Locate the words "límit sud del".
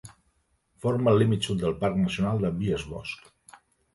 1.23-1.77